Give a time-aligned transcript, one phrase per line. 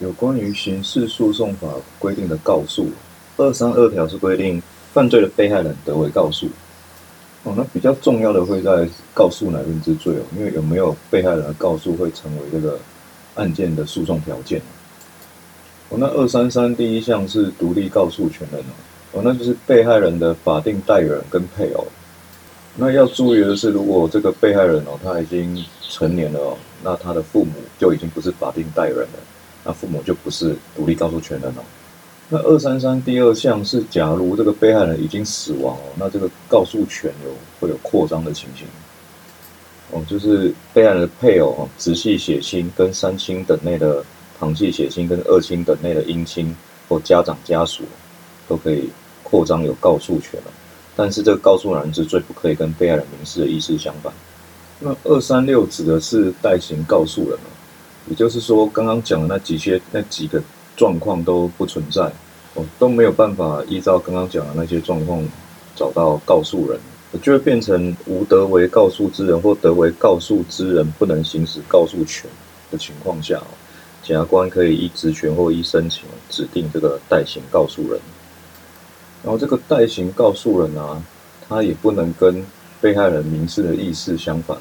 [0.00, 2.88] 有关于刑事诉讼法规定的告诉，
[3.36, 6.46] 二三二条是规定犯罪的被害人得为告诉。
[7.44, 12.78] 哦，那比较重要的会在告诉乃论之罪哦，因为有没有被害人的告诉会成为这个
[13.34, 14.60] 案件的诉讼条件。
[15.88, 18.74] 哦，那二三三第一项是独立告诉权人哦，
[19.12, 21.86] 哦，那就是被害人的法定代理人跟配偶。
[22.76, 29.18] 那要注意的是，如果这个被害人哦他已经成年了哦，那他的父母就已经不是法定代理人了。
[29.68, 31.62] 那父母就不是独立告诉权人了。
[32.30, 37.30] 那二三三第二项是，假如这个被害人已经死亡哦，那这个告诉权有
[37.60, 38.66] 会有扩张的情形。
[39.90, 44.02] 哦，就是被害人的配偶、直系血亲跟三亲等内的
[44.38, 46.56] 旁系血亲跟二亲等内的姻亲
[46.88, 47.84] 或家长家属，
[48.48, 48.88] 都可以
[49.22, 50.52] 扩张有告诉权了。
[50.96, 54.10] 但是这个告诉人是最不可以跟被害人民事的意思相反。
[54.80, 57.57] 那二三六指的是代行告诉人了。
[58.08, 60.42] 也就是说，刚刚讲的那几些、那几个
[60.76, 62.10] 状况都不存在，
[62.54, 65.22] 哦，都没有办法依照刚刚讲的那些状况
[65.76, 66.80] 找到告诉人，
[67.20, 72.30] 就会变成无德为告诉之人或德为告诉之人不能行使告诉权
[72.70, 73.42] 的情况下，
[74.02, 78.00] 检察官可以依职权或依申请指定这个代行告诉人。
[79.22, 81.02] 然后这个代行告诉人啊，
[81.48, 82.44] 他也不能跟
[82.80, 84.56] 被害人民事的意思相反。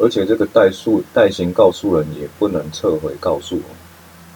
[0.00, 3.60] 而且这个代诉代行告诉人也不能撤回告诉，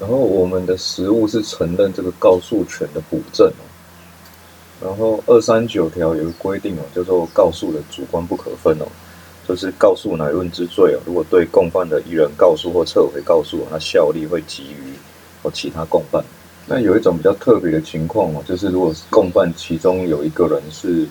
[0.00, 3.62] 然后我们的实务是承认这个告诉权的补正哦。
[4.82, 8.86] 然后二三九条有个规定哦，叫做告诉的主观不可分哦，
[9.46, 14.94] 就是告诉乃论之罪哦，如果对共犯的一人告诉或撤回告诉，那效力会给予
[15.42, 16.24] 或其他共犯。
[16.66, 21.06] 那有一种比较特别的情况哦，就是如果是共犯其中有一个人是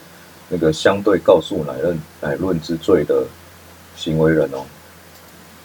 [0.49, 3.23] 那个相对告诉乃论乃论之罪的。
[3.95, 4.65] 行为人哦，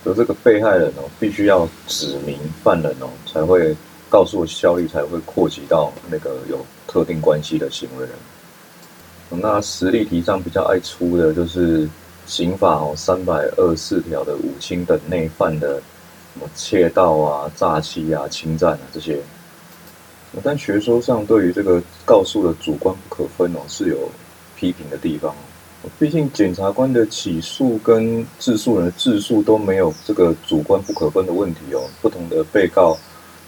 [0.05, 3.75] 而这个被害人哦，必须要指明犯人哦，才会
[4.09, 8.13] 告诉效力，才会扩及到那个有特定关系的行为人。
[9.29, 11.89] 那实例题上比较爱出的就是
[12.27, 15.81] 刑法哦三百二十四条的五轻等内犯的
[16.35, 19.19] 什么窃盗啊、诈欺啊、侵占啊这些。
[20.45, 24.11] 但学说上对于这个告诉的主观不可分哦，是有
[24.55, 25.35] 批评的地方。
[25.99, 32.97] 毕竟检察官的起诉跟自诉人的自诉都没有这个主观不可分的问题哦，不同的被告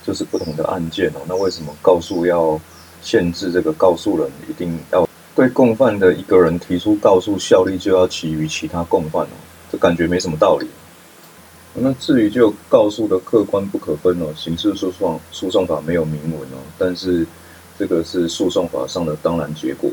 [0.05, 2.59] 就是不同的案件哦，那为什么告诉要
[3.03, 9.37] 限制这个告诉人一定要对共犯的一个人提出告诉效力就要其余其他共犯哦？
[9.71, 10.67] 这感觉没什么道理。
[11.75, 17.27] 那至于就告诉的客观不可分哦，刑事诉讼诉讼法没有明文哦，但是
[17.79, 19.91] 这个是诉讼法上的当然结果。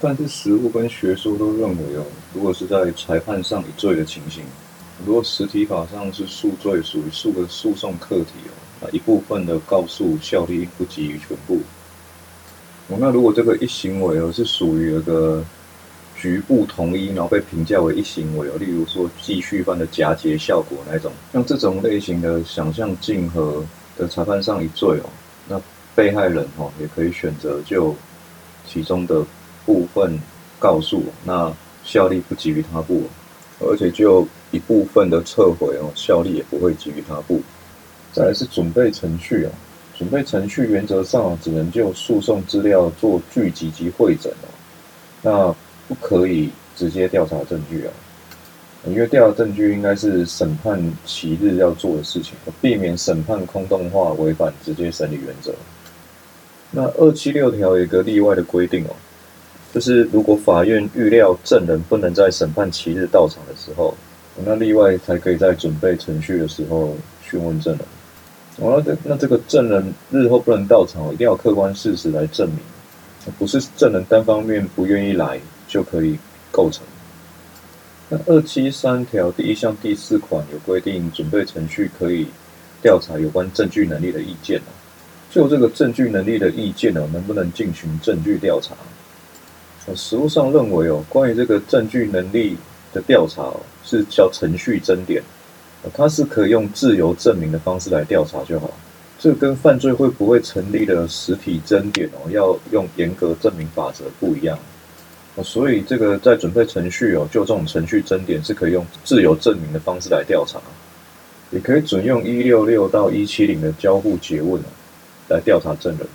[0.00, 4.42] 但是实务跟学说都认为哦，如果是在裁判上以罪的情形，
[5.04, 11.60] 如果实体法上是诉罪，属于诉的诉讼客体哦，那一部分的告诉效力不及于全部。
[12.88, 15.44] 哦，那如果这个一行为哦是属于那个
[16.16, 23.62] 局部同一，然后被评价为一行为哦，例如说继续犯的假结效果那种，像这种类型的想象竞合
[23.98, 25.10] 的裁判上一罪哦，
[25.46, 25.60] 那
[25.94, 27.94] 被害人哦也可以选择就
[28.66, 29.22] 其中的。
[29.64, 30.18] 部分
[30.58, 31.52] 告诉，那
[31.84, 33.02] 效力不给予他部，
[33.60, 37.40] 而且就一部分的撤回哦，效力也不会给予他部。
[38.12, 39.50] 再来是准备程序啊，
[39.96, 44.48] 准备程序原则上只能就诉讼资料做聚集及会诊哦，
[45.22, 45.56] 那
[45.88, 47.92] 不可以直接调查证据啊，
[48.86, 55.52] 因为调查证据应该是审判期日要做的事情，避免审判空洞化，违反直接审理原则。
[56.70, 58.90] 那二七六条有一个例外的规定哦。
[59.74, 63.92] 就是如果法院预料证人不能在审判期日到场的时候，
[64.44, 66.96] 那例外才可以在准备程序的时候
[67.28, 67.84] 询问证人。
[68.58, 72.58] 哦，那这那这个证人日后不能到场，一定要客观事实来证明，
[73.36, 76.16] 不是证人单方面不愿意来就可以
[76.52, 76.84] 构成。
[78.08, 82.28] 那二七三条第一项第四款有规定，准备程序可以
[82.80, 84.60] 调查有关证据能力的意见
[85.32, 88.76] 就这个证据能力的意见呢，能不能进行证据调查？
[89.94, 92.56] 实务上认为哦，关于这个证据能力
[92.92, 95.22] 的调查哦是叫程序争点，
[95.92, 98.70] 它是可以用自由证明的方式来调查就好。
[99.18, 104.58] 这跟犯罪会不会成立的实体争点哦，要用严格证明法则不一样。
[105.42, 110.60] 所以这个在准备程序哦，就这种程序争点是可以用自由证明的方式来调查，
[111.50, 114.62] 也可以准用一六六到一七零的交互诘问
[115.28, 116.06] 来调查证人。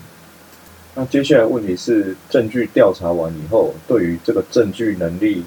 [0.95, 5.43] 那接下来问题是，证据调查完以后，对于这个证据能力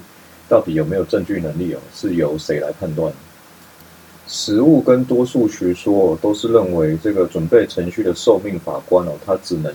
[0.49, 3.13] 到底有没有证据能力哦，是由谁来判断？
[4.27, 9.71] 实务跟多数学说都是认为这个准备程序的受命法官哦，他只能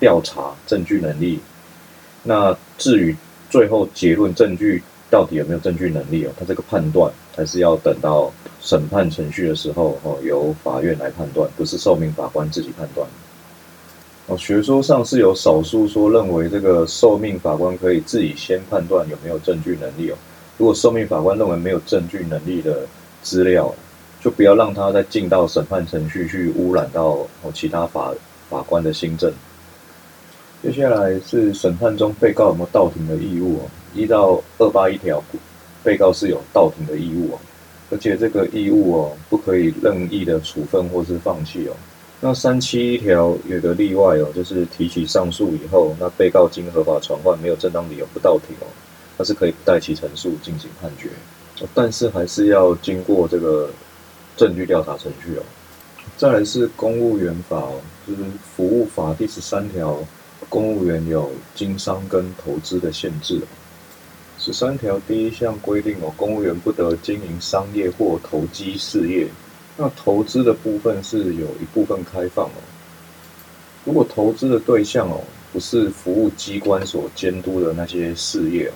[0.00, 1.38] 调查证据能力。
[2.24, 3.16] 那至于
[3.48, 8.30] 最后结论证据到底有没有证据能力哦，他这个判断还是要等到
[8.60, 13.08] 审判程序的时候哦，由法院来判断，不是受命法官自己判断。
[14.26, 20.16] 哦，学说上是有少数说认为这个受命法官可以自己先判断有没有证据能力哦。
[20.56, 22.86] 如果受命法官认为没有证据能力的
[23.22, 23.74] 资料，
[24.22, 27.18] 就不要让他再进到审判程序去污染到
[27.52, 28.14] 其他法
[28.48, 29.30] 法官的新政。
[30.62, 33.68] 接下来是审判中被告有没有到庭的义务哦？
[33.94, 35.22] 依照二八一条，
[35.82, 37.38] 被告是有到庭的义务哦，
[37.90, 41.76] 而且这个义务哦不可以任意的处分或是放弃哦。
[42.26, 48.66] 那三七一条有个例外哦，就是提起上诉以后，那被告经合法传唤没有正当理由不到庭哦，
[49.18, 51.10] 他是可以不带其陈述进行判决，
[51.74, 53.68] 但是还是要经过这个
[54.38, 55.42] 证据调查程序哦。
[56.16, 57.74] 再来是公务员法哦，
[58.08, 58.22] 就是
[58.56, 59.98] 服务法第十三条。
[60.48, 63.38] 公务员有经商跟投资的限制。
[64.38, 69.26] 十三条第一项规定哦，公务员不得经营商业或投机事业。
[69.76, 72.62] 那投资的部分是有一部分开放哦。
[73.84, 75.20] 如果投资的对象哦，
[75.52, 78.74] 不是服务机关所监督的那些事业哦，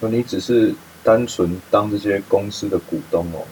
[0.00, 3.42] 那你只是单纯当这些公司的股东哦，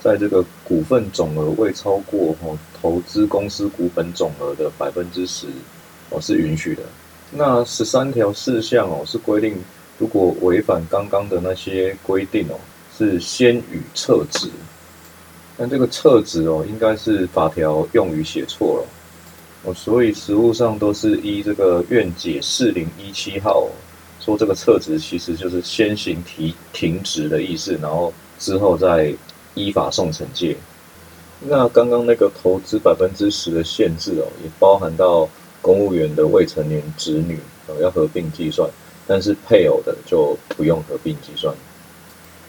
[0.00, 5.46] 在这个股份总额未超过哦投资公司股本总额的百分之十。
[6.10, 6.82] 哦，是允许的。
[7.30, 9.56] 那十三条事项哦，是规定，
[9.96, 12.60] 如果违反刚刚的那些规定哦，
[12.94, 14.50] 是先予撤职。
[15.56, 18.88] 但这个撤职哦，应该是法条用语写错了
[19.64, 23.68] 哦，所以实务上都是依这个愿解四零一七号
[24.20, 29.14] 说，这个撤职其实就是先行提停职的意思，然后之后再
[29.54, 30.56] 依法送惩戒。
[31.40, 35.28] 那刚刚那个投资百分之十的限制哦，也包含到。
[35.64, 37.38] 公务员的未成年子女
[37.68, 38.68] 呃要合并计算，
[39.06, 41.54] 但是配偶的就不用合并计算。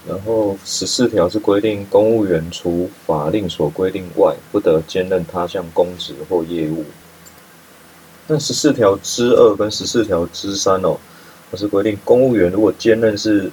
[0.08, 6.84] 然后十四条是规定，公务员除法令所规定外，不得兼任他项公职或业务。
[8.28, 10.98] 那十四条之二跟十四条之三哦，
[11.50, 13.50] 它是规定，公务员如果兼任是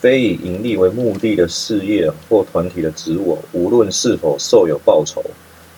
[0.00, 5.22] 非以盈利为目的的事业或团体的职务，无论是否受有报酬，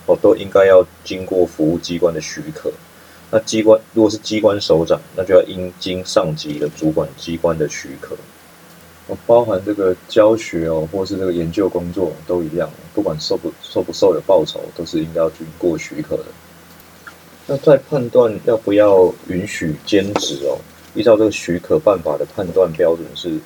[0.06, 2.72] 哦，都应该要经过服务机关的许可。
[3.30, 8.16] 那机关如果是机关首长，那就要应经上级的主管机关的许可。
[9.26, 16.24] 包含这个教学哦，或是这个研究工作都一样，不管受不受不受有报酬，都是应该要经过许可的。
[17.46, 20.58] 那在判断要不要允许兼职哦，
[20.94, 23.38] 依照这个许可办法的判断标准是，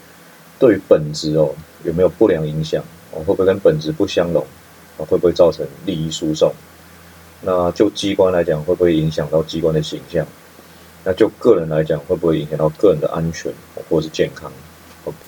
[0.58, 1.54] 对本职哦
[1.84, 2.82] 有没有不良影响
[3.12, 4.42] 哦，会不会跟本职不相容
[4.96, 6.50] 啊，会不会造成利益输送？
[7.42, 10.26] 那就机关来讲，会不会影响到机关的形象？
[11.04, 13.52] 那就个人来讲，会不会影响到个人的安全
[13.88, 14.50] 或是健康？